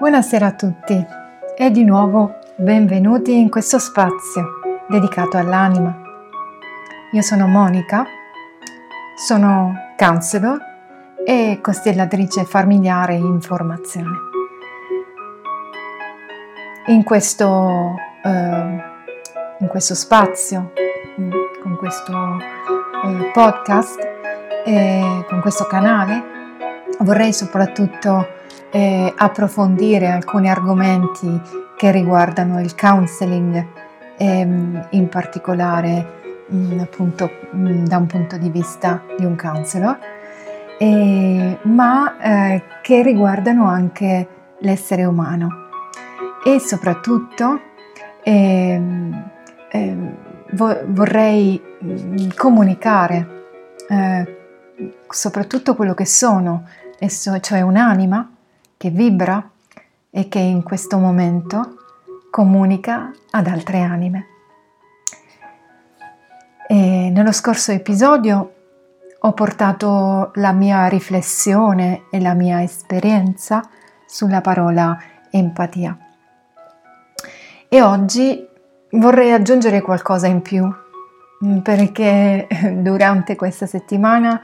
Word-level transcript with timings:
Buonasera 0.00 0.46
a 0.46 0.52
tutti 0.52 1.06
e 1.54 1.70
di 1.70 1.84
nuovo 1.84 2.38
benvenuti 2.56 3.38
in 3.38 3.50
questo 3.50 3.78
spazio 3.78 4.60
dedicato 4.88 5.36
all'anima. 5.36 5.94
Io 7.12 7.20
sono 7.20 7.46
Monica, 7.46 8.06
sono 9.14 9.92
counselor 9.98 10.58
e 11.22 11.58
costellatrice 11.60 12.46
familiare 12.46 13.12
in 13.12 13.42
formazione. 13.42 14.16
In 16.86 17.04
questo, 17.04 17.94
eh, 18.24 18.82
in 19.58 19.66
questo 19.68 19.94
spazio, 19.94 20.72
mm, 21.20 21.30
con 21.62 21.76
questo 21.76 22.38
eh, 23.04 23.30
podcast 23.34 23.98
e 24.64 25.26
con 25.28 25.42
questo 25.42 25.66
canale, 25.66 26.24
vorrei 27.00 27.34
soprattutto 27.34 28.38
eh, 28.70 29.12
approfondire 29.16 30.06
alcuni 30.08 30.48
argomenti 30.48 31.40
che 31.76 31.90
riguardano 31.90 32.60
il 32.60 32.74
counseling, 32.74 33.66
ehm, 34.16 34.86
in 34.90 35.08
particolare 35.08 36.18
mh, 36.46 36.56
mm, 36.56 36.78
appunto 36.80 37.30
mh, 37.52 37.70
mm, 37.70 37.84
da 37.84 37.96
un 37.96 38.06
punto 38.06 38.36
di 38.36 38.50
vista 38.50 39.02
di 39.16 39.24
un 39.24 39.36
counselor, 39.36 39.98
eh, 40.78 41.58
ma 41.62 42.18
eh, 42.18 42.62
che 42.82 43.02
riguardano 43.02 43.66
anche 43.66 44.28
l'essere 44.58 45.04
umano 45.04 45.68
e 46.44 46.58
soprattutto 46.58 47.60
ehm, 48.22 49.30
ehm, 49.70 50.16
vo- 50.52 50.80
vorrei 50.86 51.60
comunicare 52.36 53.44
eh, 53.88 54.36
soprattutto 55.08 55.74
quello 55.74 55.94
che 55.94 56.06
sono, 56.06 56.64
cioè 57.40 57.60
un'anima 57.62 58.30
che 58.80 58.88
vibra 58.88 59.46
e 60.08 60.28
che 60.30 60.38
in 60.38 60.62
questo 60.62 60.96
momento 60.96 61.76
comunica 62.30 63.12
ad 63.32 63.46
altre 63.46 63.82
anime. 63.82 64.26
E 66.66 67.10
nello 67.12 67.32
scorso 67.32 67.72
episodio 67.72 68.54
ho 69.18 69.32
portato 69.34 70.30
la 70.36 70.52
mia 70.52 70.86
riflessione 70.86 72.04
e 72.10 72.22
la 72.22 72.32
mia 72.32 72.62
esperienza 72.62 73.68
sulla 74.06 74.40
parola 74.40 74.98
empatia. 75.30 75.98
E 77.68 77.82
oggi 77.82 78.48
vorrei 78.92 79.32
aggiungere 79.32 79.82
qualcosa 79.82 80.26
in 80.26 80.40
più 80.40 80.66
perché 81.62 82.48
durante 82.80 83.36
questa 83.36 83.66
settimana 83.66 84.40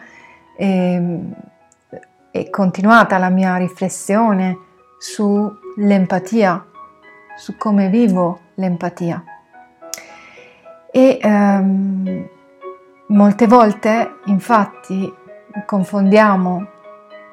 eh, 0.59 1.21
è 2.41 2.51
continuata 2.51 3.19
la 3.19 3.31
mia 3.31 3.57
riflessione 3.57 4.59
sull'empatia, 4.99 6.65
su 7.37 7.57
come 7.57 7.89
vivo 7.89 8.41
l'empatia. 8.55 9.23
E 10.91 11.19
ehm, 11.21 12.29
molte 13.09 13.47
volte, 13.47 14.17
infatti, 14.27 15.13
confondiamo 15.65 16.67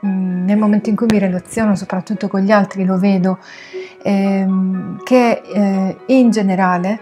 mm, 0.05 0.45
nel 0.45 0.57
momento 0.57 0.89
in 0.89 0.95
cui 0.95 1.07
mi 1.09 1.19
relaziono 1.19 1.75
soprattutto 1.75 2.27
con 2.27 2.41
gli 2.41 2.51
altri, 2.51 2.85
lo 2.85 2.97
vedo, 2.97 3.39
ehm, 4.03 5.03
che 5.03 5.41
eh, 5.45 5.97
in 6.07 6.29
generale, 6.29 6.99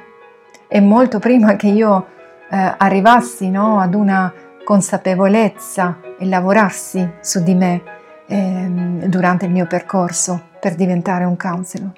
e 0.67 0.79
molto 0.79 1.19
prima 1.19 1.55
che 1.55 1.67
io 1.67 2.05
eh, 2.49 2.75
arrivassi 2.77 3.49
no, 3.49 3.79
ad 3.79 3.93
una 3.93 4.31
consapevolezza 4.71 5.99
e 6.17 6.25
lavorassi 6.25 7.15
su 7.19 7.43
di 7.43 7.55
me 7.55 7.81
ehm, 8.25 9.03
durante 9.07 9.43
il 9.43 9.51
mio 9.51 9.67
percorso 9.67 10.41
per 10.61 10.75
diventare 10.75 11.25
un 11.25 11.35
counselor, 11.35 11.91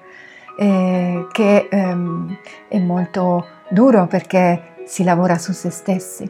eh, 0.58 1.28
che 1.30 1.68
ehm, 1.70 2.36
è 2.66 2.80
molto 2.80 3.46
duro 3.68 4.08
perché 4.08 4.74
si 4.86 5.04
lavora 5.04 5.38
su 5.38 5.52
se 5.52 5.70
stessi 5.70 6.28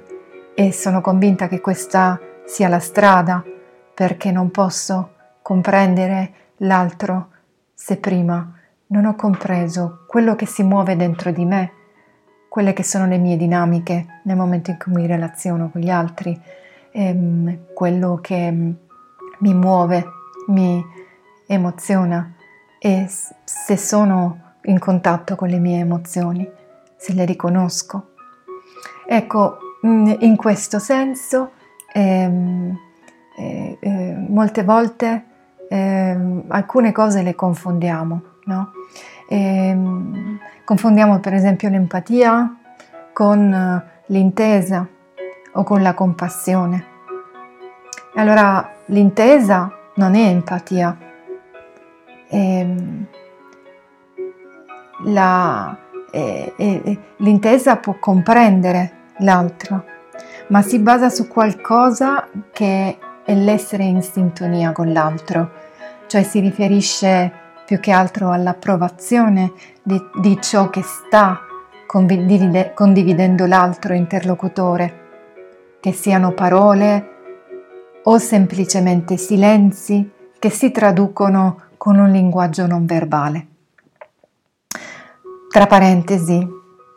e 0.54 0.70
sono 0.70 1.00
convinta 1.00 1.48
che 1.48 1.62
questa 1.62 2.20
sia 2.44 2.68
la 2.68 2.78
strada 2.78 3.42
perché 3.94 4.30
non 4.30 4.50
posso 4.50 5.12
comprendere 5.40 6.32
l'altro 6.58 7.28
se 7.72 7.96
prima 7.96 8.52
non 8.88 9.06
ho 9.06 9.14
compreso 9.14 10.04
quello 10.06 10.36
che 10.36 10.44
si 10.44 10.62
muove 10.62 10.94
dentro 10.94 11.30
di 11.30 11.46
me 11.46 11.72
quelle 12.54 12.72
che 12.72 12.84
sono 12.84 13.06
le 13.06 13.18
mie 13.18 13.36
dinamiche 13.36 14.20
nel 14.22 14.36
momento 14.36 14.70
in 14.70 14.78
cui 14.78 14.92
mi 14.92 15.08
relaziono 15.08 15.70
con 15.70 15.80
gli 15.80 15.90
altri, 15.90 16.40
ehm, 16.92 17.74
quello 17.74 18.20
che 18.22 18.48
mi 18.48 19.54
muove, 19.54 20.04
mi 20.46 20.80
emoziona 21.48 22.32
e 22.78 23.08
se 23.08 23.76
sono 23.76 24.52
in 24.66 24.78
contatto 24.78 25.34
con 25.34 25.48
le 25.48 25.58
mie 25.58 25.80
emozioni, 25.80 26.48
se 26.94 27.12
le 27.12 27.24
riconosco. 27.24 28.10
Ecco, 29.04 29.58
in 29.82 30.36
questo 30.36 30.78
senso, 30.78 31.50
ehm, 31.92 32.78
eh, 33.36 33.78
eh, 33.80 34.26
molte 34.28 34.62
volte 34.62 35.24
eh, 35.68 36.42
alcune 36.46 36.92
cose 36.92 37.22
le 37.22 37.34
confondiamo, 37.34 38.22
no? 38.44 38.70
Ehm, 39.36 40.38
Confondiamo 40.64 41.20
per 41.20 41.34
esempio 41.34 41.68
l'empatia 41.68 42.56
con 43.12 43.52
eh, 43.52 44.02
l'intesa 44.06 44.88
o 45.52 45.62
con 45.62 45.82
la 45.82 45.92
compassione. 45.92 46.86
Allora 48.14 48.70
l'intesa 48.86 49.70
non 49.96 50.14
è 50.14 50.26
empatia. 50.26 50.96
Ehm, 52.28 53.06
la, 55.04 55.76
eh, 56.10 56.54
eh, 56.56 56.98
l'intesa 57.18 57.76
può 57.76 57.96
comprendere 58.00 58.92
l'altro, 59.18 59.84
ma 60.46 60.62
si 60.62 60.78
basa 60.78 61.10
su 61.10 61.28
qualcosa 61.28 62.26
che 62.52 62.98
è 63.22 63.34
l'essere 63.34 63.84
in 63.84 64.00
sintonia 64.00 64.72
con 64.72 64.90
l'altro, 64.94 65.50
cioè 66.06 66.22
si 66.22 66.40
riferisce 66.40 67.43
più 67.64 67.80
che 67.80 67.90
altro 67.90 68.30
all'approvazione 68.30 69.52
di, 69.82 70.00
di 70.20 70.38
ciò 70.40 70.70
che 70.70 70.82
sta 70.82 71.40
condivide, 71.86 72.72
condividendo 72.74 73.46
l'altro 73.46 73.94
interlocutore, 73.94 75.02
che 75.80 75.92
siano 75.92 76.32
parole 76.32 77.08
o 78.04 78.18
semplicemente 78.18 79.16
silenzi 79.16 80.10
che 80.38 80.50
si 80.50 80.70
traducono 80.70 81.62
con 81.76 81.98
un 81.98 82.10
linguaggio 82.10 82.66
non 82.66 82.84
verbale. 82.84 83.46
Tra 85.48 85.66
parentesi, 85.66 86.46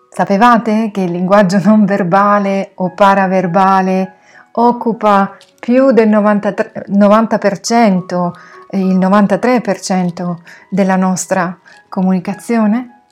sapevate 0.09 0.89
che 0.91 1.01
il 1.01 1.11
linguaggio 1.11 1.59
non 1.63 1.85
verbale 1.85 2.72
o 2.75 2.94
paraverbale 2.94 4.16
occupa 4.53 5.38
più 5.59 5.91
del 5.91 6.09
90%, 6.09 6.89
90% 6.89 8.31
il 8.72 8.97
93% 8.97 10.38
della 10.69 10.95
nostra 10.95 11.57
comunicazione? 11.88 13.03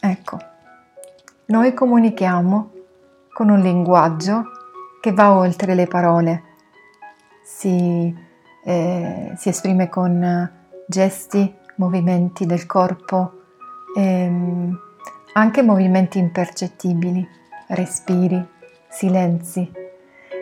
Ecco, 0.00 0.38
noi 1.46 1.74
comunichiamo 1.74 2.70
con 3.32 3.50
un 3.50 3.60
linguaggio 3.60 4.44
che 5.00 5.12
va 5.12 5.34
oltre 5.34 5.74
le 5.74 5.86
parole, 5.86 6.42
si, 7.42 8.14
eh, 8.64 9.32
si 9.36 9.48
esprime 9.48 9.88
con 9.88 10.50
gesti, 10.86 11.54
movimenti 11.76 12.46
del 12.46 12.66
corpo, 12.66 13.42
ehm, 13.96 14.78
anche 15.34 15.62
movimenti 15.62 16.18
impercettibili, 16.18 17.26
respiri, 17.68 18.42
silenzi, 18.88 19.70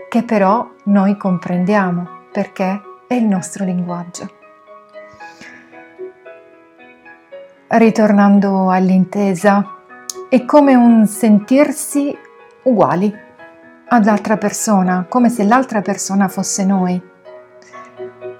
che 0.09 0.23
però 0.23 0.69
noi 0.85 1.17
comprendiamo 1.17 2.06
perché 2.31 2.81
è 3.09 3.14
il 3.14 3.25
nostro 3.25 3.64
linguaggio. 3.64 4.41
Ritornando 7.79 8.71
all'intesa, 8.71 9.79
è 10.29 10.45
come 10.45 10.75
un 10.75 11.07
sentirsi 11.07 12.17
uguali 12.65 13.15
all'altra 13.89 14.37
persona, 14.37 15.07
come 15.09 15.29
se 15.29 15.45
l'altra 15.45 15.81
persona 15.81 16.29
fosse 16.29 16.65
noi. 16.65 17.01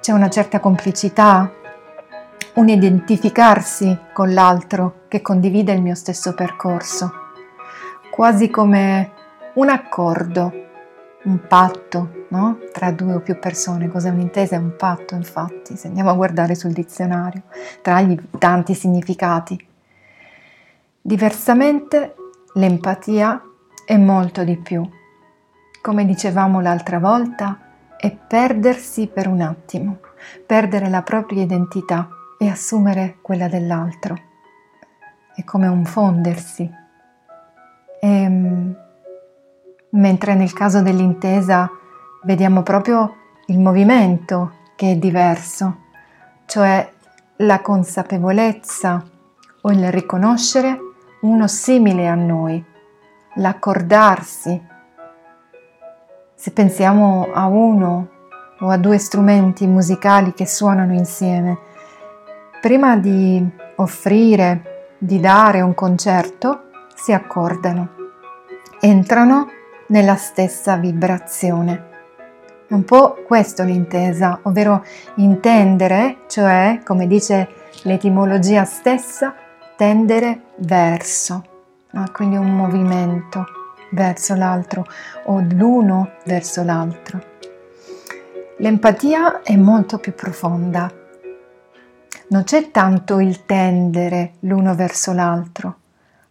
C'è 0.01 0.13
una 0.13 0.29
certa 0.29 0.61
complicità, 0.61 1.51
un 2.55 2.69
identificarsi 2.69 3.99
con 4.13 4.33
l'altro 4.33 5.03
che 5.09 5.23
condivide 5.23 5.73
il 5.73 5.83
mio 5.83 5.95
stesso 5.95 6.35
percorso, 6.35 7.13
quasi 8.11 8.51
come 8.51 9.13
un 9.55 9.69
accordo 9.69 10.53
un 11.25 11.47
patto 11.47 12.27
no? 12.31 12.59
tra 12.73 12.91
due 12.91 13.15
o 13.15 13.21
più 13.21 13.39
persone. 13.39 13.89
Cos'è 13.89 14.11
un'intesa? 14.11 14.57
È 14.57 14.59
un 14.59 14.77
patto, 14.77 15.15
infatti, 15.15 15.77
se 15.77 15.89
andiamo 15.89 16.11
a 16.11 16.15
guardare 16.15 16.55
sul 16.55 16.73
dizionario, 16.73 17.43
tra 17.81 18.01
i 18.01 18.19
tanti 18.39 18.75
significati. 18.75 19.67
Diversamente, 21.01 22.15
l'empatia 22.55 23.43
è 23.85 23.97
molto 23.97 24.45
di 24.45 24.57
più. 24.57 24.89
Come 25.81 26.05
dicevamo 26.05 26.61
l'altra 26.61 26.99
volta, 26.99 27.59
è 27.97 28.11
perdersi 28.11 29.07
per 29.07 29.29
un 29.29 29.41
attimo, 29.41 29.99
perdere 30.47 30.89
la 30.89 31.03
propria 31.03 31.43
identità 31.43 32.09
e 32.39 32.49
assumere 32.49 33.19
quella 33.21 33.49
dell'altro. 33.49 34.17
È 35.35 35.45
come 35.45 35.67
un 35.67 35.85
fondersi. 35.85 36.69
Ehm, 38.01 38.77
mentre 39.93 40.35
nel 40.35 40.53
caso 40.53 40.83
dell'intesa 40.83 41.71
vediamo 42.23 42.63
proprio 42.63 43.17
il 43.47 43.59
movimento 43.59 44.53
che 44.77 44.93
è 44.93 44.97
diverso, 44.97 45.79
cioè 46.47 46.91
la 47.37 47.61
consapevolezza 47.61 49.05
o 49.63 49.71
il 49.71 49.91
riconoscere 49.91 50.79
uno 51.23 51.47
simile 51.47 52.09
a 52.09 52.15
noi, 52.15 52.63
l'accordarsi. 53.35 54.61
Se 56.35 56.51
pensiamo 56.51 57.29
a 57.33 57.47
uno 57.47 58.09
o 58.61 58.69
a 58.69 58.77
due 58.77 58.99
strumenti 58.99 59.67
musicali 59.67 60.33
che 60.33 60.47
suonano 60.47 60.93
insieme, 60.95 61.59
prima 62.61 62.97
di 62.97 63.45
offrire, 63.77 64.95
di 64.99 65.21
dare 65.21 65.61
un 65.61 65.75
concerto, 65.75 66.71
si 66.95 67.13
accordano, 67.13 67.89
entrano 68.81 69.49
nella 69.93 70.17
stessa 70.17 70.77
vibrazione. 70.77 71.91
È 72.67 72.73
un 72.73 72.85
po' 72.85 73.23
questo 73.27 73.63
l'intesa, 73.63 74.41
ovvero 74.45 74.83
intendere, 75.17 76.23
cioè, 76.29 76.81
come 76.83 77.07
dice 77.07 77.49
l'etimologia 77.83 78.65
stessa, 78.65 79.35
tendere 79.77 80.45
verso, 80.57 81.45
no? 81.91 82.05
quindi 82.11 82.37
un 82.37 82.57
movimento 82.57 83.45
verso 83.91 84.35
l'altro 84.35 84.87
o 85.25 85.45
l'uno 85.51 86.13
verso 86.25 86.65
l'altro. 86.65 87.31
L'empatia 88.57 89.43
è 89.43 89.57
molto 89.57 89.99
più 89.99 90.15
profonda. 90.15 90.91
Non 92.29 92.45
c'è 92.45 92.71
tanto 92.71 93.21
il 93.21 93.45
tendere 93.45 94.35
l'uno 94.41 94.75
verso 94.75 95.13
l'altro, 95.13 95.77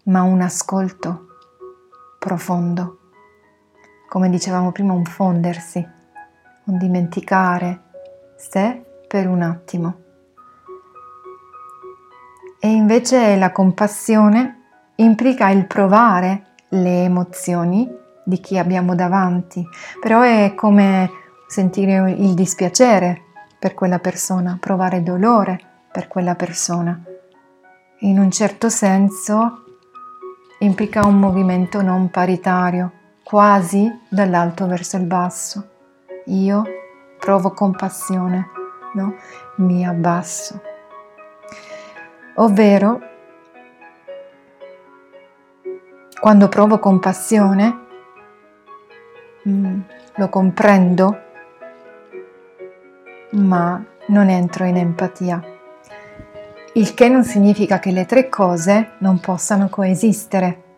ma 0.06 0.24
un 0.24 0.42
ascolto 0.42 1.28
profondo. 2.18 3.01
Come 4.12 4.30
dicevamo 4.30 4.74
prima, 4.74 4.92
un 4.92 5.06
fondersi, 5.06 5.88
un 6.66 6.78
dimenticare 6.78 7.80
sé 8.36 8.84
per 9.08 9.26
un 9.26 9.42
attimo. 9.42 10.00
E 12.60 12.68
invece 12.68 13.38
la 13.38 13.54
compassione 13.54 14.64
implica 14.96 15.48
il 15.48 15.66
provare 15.66 16.48
le 16.72 17.06
emozioni 17.06 17.90
di 18.26 18.42
chi 18.42 18.58
abbiamo 18.58 18.96
davanti, 18.96 19.66
però 20.02 20.24
è 20.24 20.56
come 20.56 21.10
sentire 21.48 22.12
il 22.12 22.34
dispiacere 22.34 23.22
per 23.58 23.74
quella 23.74 24.00
persona, 24.00 24.58
provare 24.60 25.04
dolore 25.04 25.58
per 25.90 26.10
quella 26.10 26.36
persona. 26.36 27.02
In 28.00 28.20
un 28.20 28.30
certo 28.30 28.68
senso 28.68 29.64
implica 30.60 31.08
un 31.08 31.18
movimento 31.18 31.82
non 31.82 32.10
paritario, 32.10 33.00
quasi 33.32 33.90
dall'alto 34.10 34.68
verso 34.68 34.98
il 34.98 35.06
basso. 35.06 35.70
Io 36.26 36.64
provo 37.18 37.54
compassione, 37.54 38.50
no? 38.96 39.16
Mi 39.56 39.88
abbasso. 39.88 40.62
Ovvero, 42.36 43.00
quando 46.20 46.50
provo 46.50 46.78
compassione, 46.80 47.80
mm, 49.48 49.80
lo 50.16 50.28
comprendo, 50.28 51.22
ma 53.30 53.82
non 54.08 54.28
entro 54.28 54.66
in 54.66 54.76
empatia. 54.76 55.42
Il 56.74 56.94
che 56.94 57.08
non 57.08 57.24
significa 57.24 57.80
che 57.80 57.92
le 57.92 58.06
tre 58.06 58.28
cose 58.28 58.96
non 58.98 59.22
possano 59.22 59.70
coesistere, 59.70 60.71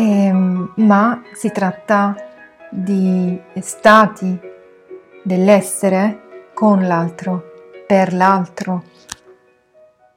eh, 0.00 0.32
ma 0.32 1.22
si 1.34 1.52
tratta 1.52 2.14
di 2.70 3.38
stati 3.58 4.40
dell'essere 5.22 6.48
con 6.54 6.86
l'altro, 6.86 7.52
per 7.86 8.14
l'altro, 8.14 8.82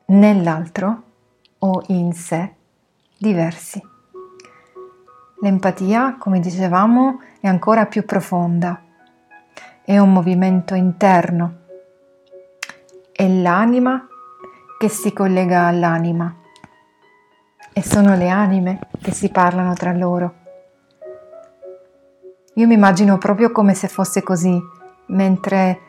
nell'altro 0.06 1.04
o 1.60 1.84
in 1.88 2.14
sé 2.14 2.54
diversi. 3.18 3.82
L'empatia, 5.42 6.16
come 6.18 6.40
dicevamo, 6.40 7.20
è 7.42 7.48
ancora 7.48 7.86
più 7.86 8.06
profonda, 8.06 8.82
è 9.84 9.98
un 9.98 10.14
movimento 10.14 10.76
interno, 10.76 11.58
è 13.12 13.28
l'anima 13.28 14.08
che 14.80 14.88
si 14.88 15.12
collega 15.12 15.66
all'anima 15.66 16.38
e 17.74 17.82
sono 17.82 18.16
le 18.16 18.30
anime 18.30 18.80
che 19.02 19.12
si 19.12 19.30
parlano 19.30 19.74
tra 19.74 19.92
loro. 19.92 20.42
Io 22.56 22.68
mi 22.68 22.76
immagino 22.76 23.18
proprio 23.18 23.52
come 23.52 23.74
se 23.74 23.88
fosse 23.88 24.22
così, 24.22 24.60
mentre 25.08 25.80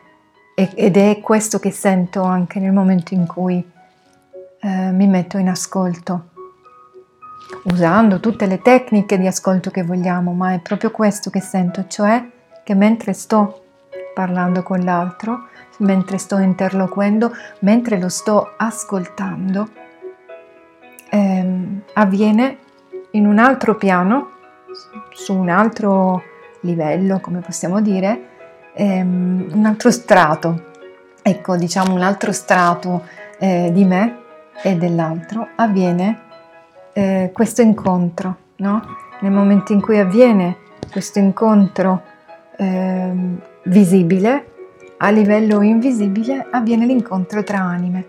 ed 0.55 0.95
è 0.95 1.19
questo 1.19 1.59
che 1.59 1.69
sento 1.69 2.23
anche 2.23 2.59
nel 2.59 2.71
momento 2.71 3.13
in 3.13 3.27
cui 3.27 3.71
eh, 4.61 4.91
mi 4.91 5.05
metto 5.05 5.37
in 5.37 5.49
ascolto, 5.49 6.29
usando 7.65 8.21
tutte 8.21 8.45
le 8.45 8.61
tecniche 8.61 9.19
di 9.19 9.27
ascolto 9.27 9.69
che 9.69 9.83
vogliamo, 9.83 10.31
ma 10.31 10.53
è 10.53 10.59
proprio 10.59 10.91
questo 10.91 11.29
che 11.29 11.41
sento, 11.41 11.85
cioè 11.87 12.25
che 12.63 12.73
mentre 12.73 13.11
sto 13.13 13.63
parlando 14.13 14.63
con 14.63 14.79
l'altro, 14.79 15.49
mentre 15.79 16.17
sto 16.17 16.37
interloquendo, 16.37 17.31
mentre 17.59 17.99
lo 17.99 18.07
sto 18.07 18.53
ascoltando, 18.55 19.67
avviene 21.95 22.57
in 23.11 23.25
un 23.25 23.37
altro 23.37 23.75
piano, 23.75 24.31
su 25.11 25.33
un 25.33 25.49
altro 25.49 26.21
livello, 26.61 27.19
come 27.19 27.39
possiamo 27.39 27.81
dire, 27.81 28.27
ehm, 28.73 29.49
un 29.53 29.65
altro 29.65 29.91
strato, 29.91 30.71
ecco, 31.21 31.55
diciamo 31.55 31.93
un 31.93 32.01
altro 32.01 32.31
strato 32.31 33.03
eh, 33.39 33.69
di 33.71 33.85
me 33.85 34.17
e 34.61 34.75
dell'altro, 34.75 35.49
avviene 35.55 36.21
eh, 36.93 37.31
questo 37.33 37.61
incontro, 37.61 38.37
no? 38.57 38.81
Nel 39.21 39.31
momento 39.31 39.71
in 39.71 39.81
cui 39.81 39.97
avviene 39.97 40.57
questo 40.91 41.19
incontro 41.19 42.01
eh, 42.57 43.11
visibile, 43.63 44.51
a 44.97 45.09
livello 45.09 45.61
invisibile 45.61 46.47
avviene 46.51 46.85
l'incontro 46.85 47.43
tra 47.43 47.59
anime 47.59 48.05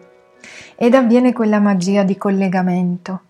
ed 0.76 0.94
avviene 0.94 1.32
quella 1.32 1.58
magia 1.58 2.04
di 2.04 2.16
collegamento 2.16 3.20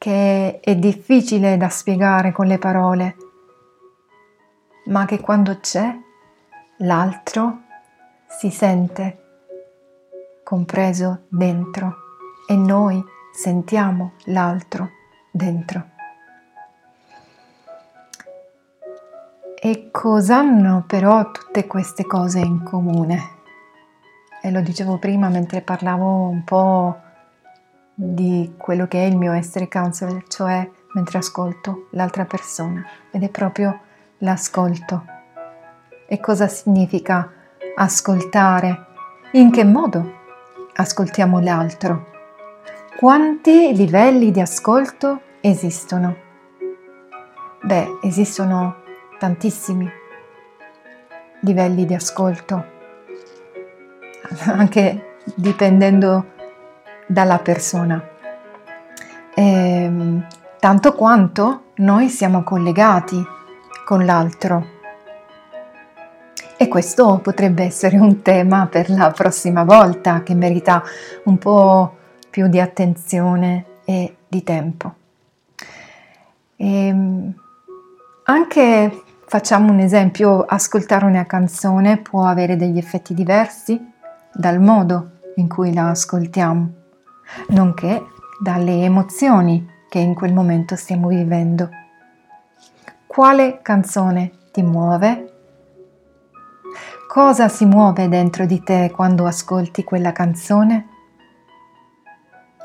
che 0.00 0.60
è 0.60 0.76
difficile 0.76 1.58
da 1.58 1.68
spiegare 1.68 2.32
con 2.32 2.46
le 2.46 2.56
parole, 2.56 3.16
ma 4.86 5.04
che 5.04 5.20
quando 5.20 5.58
c'è 5.60 5.94
l'altro 6.78 7.64
si 8.26 8.48
sente 8.48 9.18
compreso 10.42 11.26
dentro 11.28 11.96
e 12.48 12.56
noi 12.56 13.04
sentiamo 13.30 14.12
l'altro 14.24 14.88
dentro. 15.30 15.88
E 19.54 19.90
cosa 19.90 20.38
hanno 20.38 20.84
però 20.86 21.30
tutte 21.30 21.66
queste 21.66 22.06
cose 22.06 22.38
in 22.38 22.64
comune? 22.64 23.20
E 24.40 24.50
lo 24.50 24.62
dicevo 24.62 24.96
prima 24.96 25.28
mentre 25.28 25.60
parlavo 25.60 26.28
un 26.28 26.42
po' 26.42 27.08
di 28.02 28.54
quello 28.56 28.86
che 28.86 29.02
è 29.02 29.06
il 29.06 29.18
mio 29.18 29.32
essere 29.32 29.68
counselor, 29.68 30.24
cioè 30.26 30.66
mentre 30.94 31.18
ascolto 31.18 31.88
l'altra 31.90 32.24
persona, 32.24 32.82
ed 33.10 33.22
è 33.22 33.28
proprio 33.28 33.78
l'ascolto. 34.18 35.04
E 36.08 36.18
cosa 36.18 36.48
significa 36.48 37.30
ascoltare? 37.76 38.86
In 39.32 39.50
che 39.50 39.64
modo 39.64 40.14
ascoltiamo 40.72 41.40
l'altro? 41.40 42.06
Quanti 42.96 43.76
livelli 43.76 44.30
di 44.30 44.40
ascolto 44.40 45.20
esistono? 45.42 46.16
Beh, 47.62 47.98
esistono 48.00 48.76
tantissimi 49.18 49.88
livelli 51.40 51.84
di 51.84 51.92
ascolto, 51.92 52.64
anche 54.46 55.18
dipendendo 55.34 56.38
dalla 57.10 57.38
persona. 57.38 58.00
Ehm, 59.34 60.26
tanto 60.60 60.94
quanto 60.94 61.72
noi 61.76 62.08
siamo 62.08 62.44
collegati 62.44 63.20
con 63.84 64.04
l'altro. 64.04 64.78
E 66.56 66.68
questo 66.68 67.18
potrebbe 67.20 67.64
essere 67.64 67.98
un 67.98 68.22
tema 68.22 68.66
per 68.66 68.90
la 68.90 69.10
prossima 69.10 69.64
volta 69.64 70.22
che 70.22 70.34
merita 70.34 70.82
un 71.24 71.38
po' 71.38 71.96
più 72.28 72.46
di 72.46 72.60
attenzione 72.60 73.64
e 73.84 74.16
di 74.28 74.44
tempo. 74.44 74.94
E 76.54 76.86
ehm, 76.86 77.34
anche 78.24 79.02
facciamo 79.26 79.72
un 79.72 79.80
esempio, 79.80 80.44
ascoltare 80.44 81.06
una 81.06 81.26
canzone 81.26 81.98
può 81.98 82.24
avere 82.24 82.56
degli 82.56 82.78
effetti 82.78 83.14
diversi 83.14 83.80
dal 84.32 84.60
modo 84.60 85.18
in 85.36 85.48
cui 85.48 85.72
la 85.72 85.88
ascoltiamo, 85.88 86.79
nonché 87.48 88.04
dalle 88.40 88.84
emozioni 88.84 89.68
che 89.88 89.98
in 89.98 90.14
quel 90.14 90.32
momento 90.32 90.76
stiamo 90.76 91.08
vivendo. 91.08 91.68
Quale 93.06 93.60
canzone 93.60 94.30
ti 94.52 94.62
muove? 94.62 95.32
Cosa 97.08 97.48
si 97.48 97.64
muove 97.64 98.08
dentro 98.08 98.46
di 98.46 98.62
te 98.62 98.92
quando 98.94 99.26
ascolti 99.26 99.82
quella 99.82 100.12
canzone? 100.12 100.86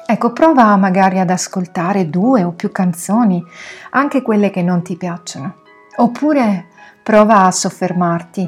Ecco, 0.07 0.33
prova 0.33 0.75
magari 0.75 1.17
ad 1.17 1.31
ascoltare 1.31 2.11
due 2.11 2.43
o 2.43 2.51
più 2.51 2.71
canzoni, 2.71 3.43
anche 3.89 4.21
quelle 4.21 4.51
che 4.51 4.61
non 4.61 4.83
ti 4.83 4.97
piacciono. 4.97 5.63
Oppure 5.95 6.67
prova 7.01 7.45
a 7.45 7.51
soffermarti, 7.51 8.47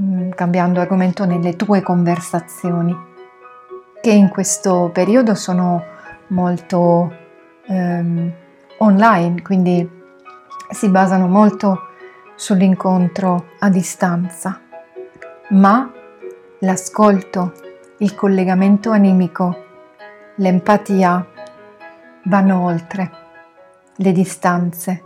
mm, 0.00 0.30
cambiando 0.30 0.80
argomento 0.80 1.24
nelle 1.26 1.54
tue 1.54 1.80
conversazioni, 1.80 3.09
che 4.00 4.10
in 4.10 4.28
questo 4.28 4.90
periodo 4.92 5.34
sono 5.34 5.84
molto 6.28 7.12
ehm, 7.66 8.32
online, 8.78 9.42
quindi 9.42 9.88
si 10.70 10.88
basano 10.88 11.26
molto 11.26 11.88
sull'incontro 12.34 13.50
a 13.58 13.68
distanza, 13.68 14.60
ma 15.50 15.92
l'ascolto, 16.60 17.52
il 17.98 18.14
collegamento 18.14 18.90
animico 18.90 19.64
l'empatia 20.36 21.26
vanno 22.24 22.64
oltre. 22.64 23.10
Le 23.96 24.12
distanze, 24.12 25.04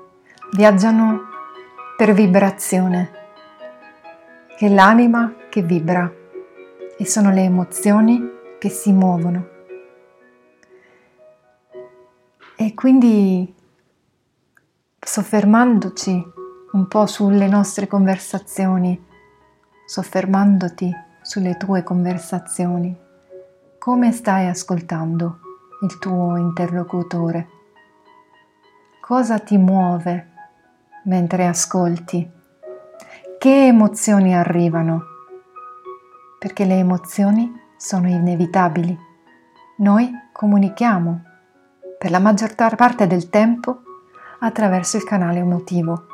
viaggiano 0.53 1.23
per 1.97 2.13
vibrazione, 2.13 3.11
che 4.57 4.67
è 4.67 4.69
l'anima 4.69 5.35
che 5.49 5.63
vibra. 5.63 6.09
E 6.97 7.07
sono 7.07 7.33
le 7.33 7.43
emozioni 7.43 8.34
che 8.65 8.71
si 8.71 8.93
muovono. 8.93 9.47
E 12.57 12.73
quindi 12.73 13.55
soffermandoci 14.99 16.33
un 16.73 16.89
po' 16.89 17.05
sulle 17.05 17.47
nostre 17.47 17.87
conversazioni, 17.87 18.99
soffermandoti 19.85 20.91
sulle 21.21 21.59
tue 21.59 21.83
conversazioni, 21.83 22.97
come 23.79 24.13
stai 24.13 24.47
ascoltando 24.47 25.41
il 25.83 25.99
tuo 25.99 26.39
interlocutore? 26.39 27.49
Cosa 28.99 29.41
ti 29.41 29.59
muove 29.59 30.31
mentre 31.05 31.47
ascolti? 31.47 32.31
Che 33.39 33.67
emozioni 33.67 34.35
arrivano? 34.35 35.03
Perché 36.39 36.65
le 36.65 36.79
emozioni 36.79 37.61
sono 37.77 38.09
inevitabili. 38.09 38.97
Noi 39.79 40.11
comunichiamo 40.33 41.23
per 41.99 42.11
la 42.11 42.19
maggior 42.19 42.55
parte 42.55 43.07
del 43.07 43.31
tempo 43.31 43.83
attraverso 44.41 44.97
il 44.97 45.05
canale 45.05 45.39
emotivo. 45.39 46.07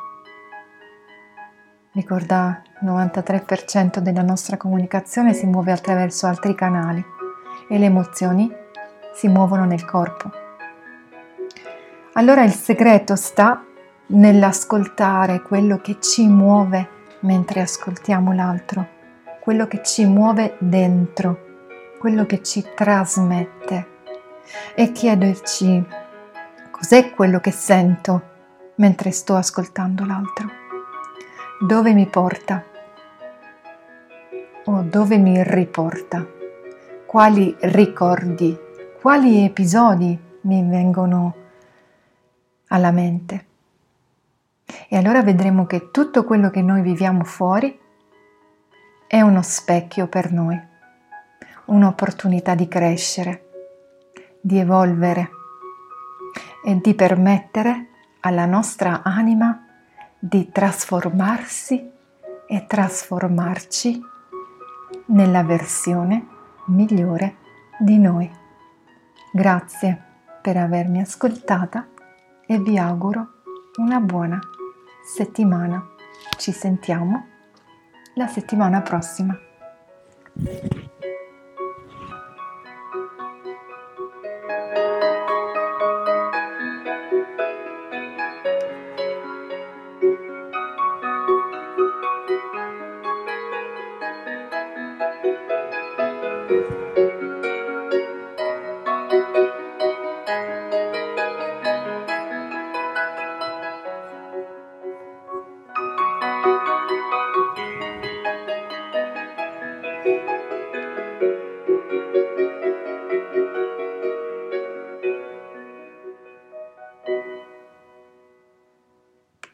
Ricorda, 1.93 2.61
il 2.81 2.87
93% 2.87 3.99
della 3.99 4.21
nostra 4.21 4.55
comunicazione 4.55 5.33
si 5.33 5.45
muove 5.45 5.71
attraverso 5.71 6.27
altri 6.27 6.55
canali 6.55 7.03
e 7.67 7.77
le 7.77 7.85
emozioni 7.85 8.49
si 9.13 9.27
muovono 9.27 9.65
nel 9.65 9.83
corpo. 9.83 10.31
Allora 12.13 12.43
il 12.43 12.53
segreto 12.53 13.15
sta 13.15 13.63
nell'ascoltare 14.07 15.41
quello 15.41 15.77
che 15.79 15.97
ci 15.99 16.27
muove 16.27 16.99
mentre 17.21 17.61
ascoltiamo 17.61 18.33
l'altro, 18.33 18.87
quello 19.41 19.67
che 19.67 19.81
ci 19.83 20.05
muove 20.05 20.55
dentro, 20.59 21.50
quello 22.01 22.25
che 22.25 22.41
ci 22.41 22.65
trasmette. 22.73 23.89
E 24.73 24.91
chiederci 24.91 25.85
cos'è 26.71 27.11
quello 27.11 27.39
che 27.39 27.51
sento 27.51 28.29
mentre 28.77 29.11
sto 29.11 29.35
ascoltando 29.35 30.03
l'altro, 30.03 30.49
dove 31.59 31.93
mi 31.93 32.07
porta? 32.07 32.63
O 34.65 34.81
dove 34.81 35.17
mi 35.17 35.43
riporta? 35.43 36.25
Quali 37.05 37.55
ricordi, 37.59 38.57
quali 38.99 39.45
episodi 39.45 40.19
mi 40.41 40.67
vengono 40.67 41.35
alla 42.69 42.91
mente. 42.91 43.45
E 44.89 44.97
allora 44.97 45.21
vedremo 45.21 45.67
che 45.67 45.91
tutto 45.91 46.23
quello 46.23 46.49
che 46.49 46.63
noi 46.63 46.81
viviamo 46.81 47.23
fuori 47.23 47.79
è 49.05 49.21
uno 49.21 49.43
specchio 49.43 50.07
per 50.07 50.31
noi, 50.31 50.69
un'opportunità 51.65 52.55
di 52.55 52.67
crescere, 52.67 53.49
di 54.39 54.57
evolvere 54.57 55.29
e 56.63 56.79
di 56.81 56.93
permettere 56.93 57.87
alla 58.21 58.45
nostra 58.45 59.01
anima 59.03 59.65
di 60.17 60.51
trasformarsi 60.51 61.91
e 62.47 62.65
trasformarci 62.67 64.01
nella 65.07 65.43
versione 65.43 66.27
migliore 66.65 67.37
di 67.79 67.97
noi. 67.97 68.29
Grazie 69.31 70.09
per 70.41 70.57
avermi 70.57 71.01
ascoltata 71.01 71.87
e 72.45 72.59
vi 72.59 72.77
auguro 72.77 73.27
una 73.77 73.99
buona 73.99 74.39
settimana. 75.03 75.87
Ci 76.37 76.51
sentiamo 76.51 77.27
la 78.15 78.27
settimana 78.27 78.81
prossima. 78.81 79.37